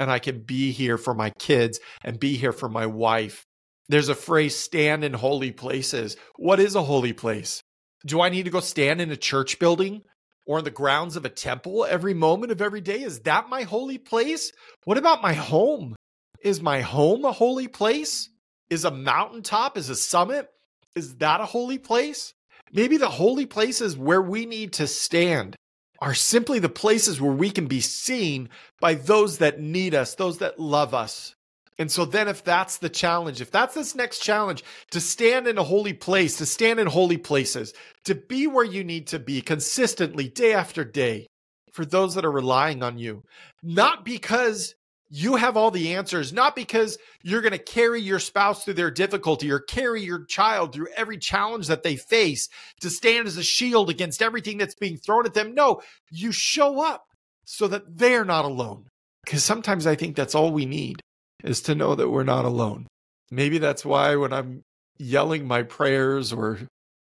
And 0.00 0.10
I 0.10 0.20
can 0.20 0.40
be 0.40 0.70
here 0.70 0.96
for 0.96 1.12
my 1.12 1.30
kids 1.38 1.80
and 2.04 2.20
be 2.20 2.36
here 2.36 2.52
for 2.52 2.68
my 2.68 2.86
wife. 2.86 3.42
There's 3.88 4.08
a 4.08 4.14
phrase, 4.14 4.54
stand 4.54 5.02
in 5.04 5.12
holy 5.12 5.50
places. 5.50 6.16
What 6.36 6.60
is 6.60 6.76
a 6.76 6.82
holy 6.82 7.12
place? 7.12 7.62
Do 8.06 8.20
I 8.20 8.28
need 8.28 8.44
to 8.44 8.50
go 8.50 8.60
stand 8.60 9.00
in 9.00 9.10
a 9.10 9.16
church 9.16 9.58
building 9.58 10.02
or 10.46 10.58
in 10.58 10.64
the 10.64 10.70
grounds 10.70 11.16
of 11.16 11.24
a 11.24 11.30
temple 11.30 11.84
every 11.84 12.14
moment 12.14 12.52
of 12.52 12.62
every 12.62 12.80
day? 12.80 13.02
Is 13.02 13.20
that 13.20 13.48
my 13.48 13.62
holy 13.62 13.98
place? 13.98 14.52
What 14.84 14.98
about 14.98 15.22
my 15.22 15.32
home? 15.32 15.96
Is 16.42 16.62
my 16.62 16.80
home 16.80 17.24
a 17.24 17.32
holy 17.32 17.68
place? 17.68 18.30
Is 18.70 18.84
a 18.84 18.90
mountaintop, 18.90 19.76
is 19.76 19.88
a 19.88 19.96
summit, 19.96 20.48
is 20.94 21.16
that 21.16 21.40
a 21.40 21.46
holy 21.46 21.78
place? 21.78 22.34
Maybe 22.72 22.98
the 22.98 23.08
holy 23.08 23.46
places 23.46 23.96
where 23.96 24.20
we 24.20 24.46
need 24.46 24.74
to 24.74 24.86
stand 24.86 25.56
are 26.00 26.14
simply 26.14 26.58
the 26.58 26.68
places 26.68 27.20
where 27.20 27.32
we 27.32 27.50
can 27.50 27.66
be 27.66 27.80
seen 27.80 28.50
by 28.80 28.94
those 28.94 29.38
that 29.38 29.60
need 29.60 29.94
us, 29.94 30.14
those 30.14 30.38
that 30.38 30.60
love 30.60 30.94
us, 30.94 31.34
and 31.78 31.90
so 31.90 32.04
then 32.04 32.26
if 32.26 32.42
that's 32.42 32.78
the 32.78 32.88
challenge, 32.88 33.40
if 33.40 33.52
that's 33.52 33.74
this 33.74 33.94
next 33.94 34.18
challenge 34.18 34.64
to 34.90 35.00
stand 35.00 35.46
in 35.46 35.58
a 35.58 35.62
holy 35.62 35.92
place, 35.92 36.38
to 36.38 36.46
stand 36.46 36.80
in 36.80 36.88
holy 36.88 37.18
places, 37.18 37.72
to 38.04 38.16
be 38.16 38.48
where 38.48 38.64
you 38.64 38.82
need 38.82 39.06
to 39.08 39.18
be 39.20 39.40
consistently 39.40 40.28
day 40.28 40.54
after 40.54 40.84
day 40.84 41.28
for 41.72 41.84
those 41.84 42.16
that 42.16 42.24
are 42.24 42.32
relying 42.32 42.82
on 42.82 42.98
you, 42.98 43.22
not 43.62 44.04
because 44.04 44.74
you 45.08 45.36
have 45.36 45.56
all 45.56 45.70
the 45.70 45.94
answers, 45.94 46.32
not 46.32 46.56
because 46.56 46.98
you're 47.22 47.40
going 47.40 47.52
to 47.52 47.58
carry 47.58 48.00
your 48.00 48.18
spouse 48.18 48.64
through 48.64 48.74
their 48.74 48.90
difficulty 48.90 49.50
or 49.50 49.60
carry 49.60 50.02
your 50.02 50.24
child 50.24 50.74
through 50.74 50.88
every 50.96 51.16
challenge 51.16 51.68
that 51.68 51.84
they 51.84 51.96
face 51.96 52.48
to 52.80 52.90
stand 52.90 53.26
as 53.28 53.36
a 53.36 53.42
shield 53.42 53.88
against 53.88 54.20
everything 54.20 54.58
that's 54.58 54.74
being 54.74 54.96
thrown 54.96 55.24
at 55.24 55.32
them. 55.32 55.54
No, 55.54 55.80
you 56.10 56.32
show 56.32 56.84
up 56.84 57.04
so 57.44 57.68
that 57.68 57.84
they're 57.96 58.24
not 58.24 58.44
alone. 58.44 58.86
Because 59.24 59.44
sometimes 59.44 59.86
I 59.86 59.94
think 59.94 60.16
that's 60.16 60.34
all 60.34 60.52
we 60.52 60.66
need 60.66 61.02
is 61.44 61.60
to 61.62 61.74
know 61.74 61.94
that 61.94 62.10
we're 62.10 62.24
not 62.24 62.44
alone. 62.44 62.86
Maybe 63.30 63.58
that's 63.58 63.84
why 63.84 64.16
when 64.16 64.32
I'm 64.32 64.62
yelling 64.98 65.46
my 65.46 65.62
prayers 65.62 66.32
or 66.32 66.58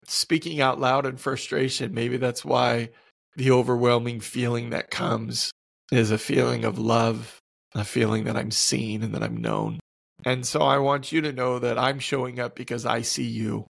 speaking 0.05 0.61
out 0.61 0.79
loud 0.79 1.05
in 1.05 1.17
frustration, 1.17 1.93
maybe 1.93 2.17
that's 2.17 2.43
why 2.43 2.89
the 3.35 3.51
overwhelming 3.51 4.19
feeling 4.19 4.69
that 4.71 4.91
comes 4.91 5.51
is 5.91 6.11
a 6.11 6.17
feeling 6.17 6.65
of 6.65 6.79
love, 6.79 7.39
a 7.75 7.83
feeling 7.83 8.23
that 8.25 8.37
I'm 8.37 8.51
seen 8.51 9.03
and 9.03 9.13
that 9.13 9.23
I'm 9.23 9.37
known. 9.37 9.79
And 10.25 10.45
so 10.45 10.61
I 10.61 10.77
want 10.77 11.11
you 11.11 11.21
to 11.21 11.33
know 11.33 11.59
that 11.59 11.77
I'm 11.77 11.99
showing 11.99 12.39
up 12.39 12.55
because 12.55 12.85
I 12.85 13.01
see 13.01 13.23
you. 13.23 13.67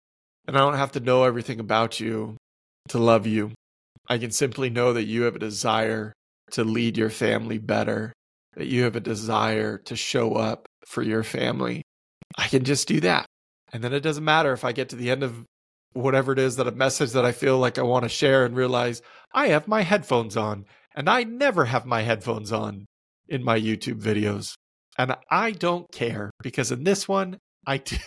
And 0.47 0.57
I 0.57 0.59
don't 0.59 0.77
have 0.77 0.91
to 0.93 0.99
know 0.99 1.23
everything 1.23 1.59
about 1.59 1.99
you 1.99 2.37
to 2.89 2.99
love 2.99 3.25
you. 3.25 3.51
I 4.07 4.17
can 4.17 4.31
simply 4.31 4.69
know 4.69 4.93
that 4.93 5.05
you 5.05 5.23
have 5.23 5.35
a 5.35 5.39
desire 5.39 6.13
to 6.51 6.63
lead 6.63 6.97
your 6.97 7.09
family 7.09 7.57
better 7.57 8.13
that 8.55 8.67
you 8.67 8.83
have 8.83 8.95
a 8.95 9.01
desire 9.01 9.77
to 9.79 9.95
show 9.95 10.33
up 10.35 10.67
for 10.85 11.01
your 11.01 11.23
family, 11.23 11.83
I 12.37 12.47
can 12.47 12.63
just 12.63 12.87
do 12.87 12.99
that. 13.01 13.25
And 13.71 13.83
then 13.83 13.93
it 13.93 14.01
doesn't 14.01 14.23
matter 14.23 14.53
if 14.53 14.63
I 14.63 14.71
get 14.71 14.89
to 14.89 14.95
the 14.95 15.09
end 15.09 15.23
of 15.23 15.43
whatever 15.93 16.33
it 16.33 16.39
is 16.39 16.55
that 16.55 16.67
a 16.67 16.71
message 16.71 17.11
that 17.11 17.25
I 17.25 17.31
feel 17.31 17.57
like 17.57 17.77
I 17.77 17.83
want 17.83 18.03
to 18.03 18.09
share 18.09 18.45
and 18.45 18.55
realize 18.55 19.01
I 19.33 19.47
have 19.47 19.67
my 19.67 19.81
headphones 19.81 20.35
on 20.37 20.65
and 20.95 21.09
I 21.09 21.23
never 21.23 21.65
have 21.65 21.85
my 21.85 22.01
headphones 22.01 22.51
on 22.51 22.85
in 23.27 23.43
my 23.43 23.59
YouTube 23.59 24.01
videos. 24.01 24.53
And 24.97 25.15
I 25.29 25.51
don't 25.51 25.91
care 25.91 26.29
because 26.41 26.71
in 26.71 26.83
this 26.83 27.07
one, 27.07 27.37
I 27.65 27.77
do. 27.77 27.97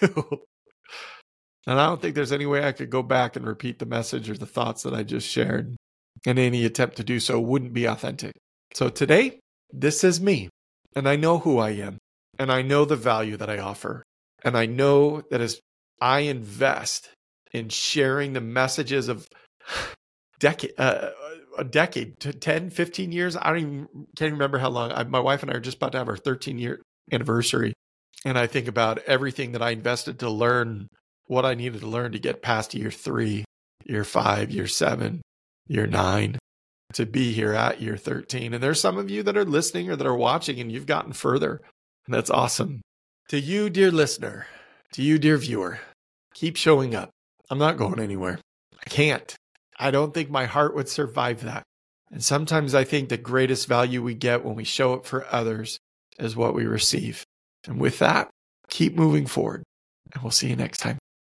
and 1.67 1.81
I 1.81 1.87
don't 1.87 2.01
think 2.01 2.15
there's 2.15 2.33
any 2.33 2.47
way 2.47 2.65
I 2.65 2.73
could 2.73 2.91
go 2.91 3.03
back 3.03 3.37
and 3.37 3.47
repeat 3.47 3.79
the 3.79 3.87
message 3.87 4.31
or 4.31 4.37
the 4.37 4.47
thoughts 4.47 4.83
that 4.85 4.95
I 4.95 5.03
just 5.03 5.29
shared. 5.29 5.77
And 6.25 6.39
any 6.39 6.65
attempt 6.65 6.97
to 6.97 7.05
do 7.05 7.21
so 7.21 7.39
wouldn't 7.41 7.73
be 7.75 7.85
authentic. 7.85 8.33
So 8.75 8.89
today, 8.89 9.41
this 9.73 10.05
is 10.05 10.21
me, 10.21 10.49
and 10.95 11.09
I 11.09 11.17
know 11.17 11.39
who 11.39 11.59
I 11.59 11.71
am, 11.71 11.99
and 12.39 12.51
I 12.51 12.63
know 12.63 12.85
the 12.85 12.97
value 12.97 13.37
that 13.37 13.51
I 13.51 13.59
offer. 13.59 14.03
And 14.45 14.57
I 14.57 14.67
know 14.67 15.23
that 15.31 15.41
as 15.41 15.61
I 16.01 16.21
invest 16.21 17.11
in 17.53 17.69
sharing 17.69 18.33
the 18.33 18.41
messages 18.41 19.09
of 19.09 19.27
decade, 20.39 20.73
uh, 20.79 21.11
a 21.59 21.65
decade, 21.65 22.19
10, 22.21 22.71
15 22.71 23.13
years, 23.13 23.37
I 23.37 23.49
don't 23.51 23.59
even 23.59 23.89
can't 24.17 24.33
remember 24.33 24.59
how 24.59 24.69
long. 24.69 24.93
I, 24.93 25.05
my 25.05 25.21
wife 25.21 25.43
and 25.43 25.51
I 25.51 25.55
are 25.55 25.61
just 25.61 25.79
about 25.79 25.93
to 25.93 25.99
have 25.99 26.09
our 26.09 26.17
13 26.17 26.59
year 26.59 26.83
anniversary. 27.11 27.73
And 28.25 28.39
I 28.39 28.47
think 28.47 28.69
about 28.69 28.99
everything 29.01 29.53
that 29.53 29.63
I 29.63 29.71
invested 29.71 30.19
to 30.21 30.31
learn 30.31 30.89
what 31.27 31.45
I 31.45 31.55
needed 31.55 31.81
to 31.81 31.87
learn 31.87 32.13
to 32.13 32.19
get 32.19 32.43
past 32.43 32.75
year 32.75 32.91
three, 32.91 33.45
year 33.85 34.05
five, 34.05 34.51
year 34.51 34.67
seven, 34.67 35.23
year 35.67 35.87
nine, 35.87 36.39
to 36.93 37.07
be 37.07 37.33
here 37.33 37.53
at 37.53 37.81
year 37.81 37.97
13. 37.97 38.55
And 38.55 38.63
there's 38.63 38.81
some 38.81 38.99
of 38.99 39.11
you 39.11 39.23
that 39.25 39.37
are 39.37 39.45
listening 39.45 39.91
or 39.91 39.97
that 39.97 40.07
are 40.07 40.17
watching 40.17 40.61
and 40.61 40.71
you've 40.71 40.87
gotten 40.87 41.13
further. 41.13 41.61
And 42.07 42.15
that's 42.15 42.31
awesome. 42.31 42.83
To 43.29 43.41
you, 43.41 43.69
dear 43.71 43.91
listener, 43.91 44.47
to 44.93 45.03
you, 45.03 45.19
dear 45.19 45.37
viewer, 45.37 45.81
keep 46.35 46.57
showing 46.57 46.95
up. 46.95 47.11
I'm 47.51 47.59
not 47.59 47.77
going 47.77 47.99
anywhere. 48.01 48.39
I 48.75 48.89
can't. 48.89 49.35
I 49.79 49.91
don't 49.91 50.15
think 50.15 50.31
my 50.31 50.47
heart 50.47 50.75
would 50.75 50.89
survive 50.89 51.43
that. 51.43 51.63
And 52.11 52.23
sometimes 52.23 52.75
I 52.75 52.85
think 52.85 53.09
the 53.09 53.17
greatest 53.17 53.67
value 53.67 54.03
we 54.03 54.15
get 54.15 54.45
when 54.45 54.55
we 54.55 54.65
show 54.65 54.95
up 54.95 55.07
for 55.07 55.27
others 55.31 55.79
is 56.19 56.37
what 56.37 56.55
we 56.55 56.65
receive. 56.67 57.25
And 57.67 57.81
with 57.81 57.99
that, 57.99 58.31
keep 58.69 58.95
moving 58.95 59.27
forward. 59.27 59.65
And 60.15 60.23
we'll 60.23 60.31
see 60.31 60.49
you 60.49 60.57
next 60.57 60.79
time. 60.79 60.99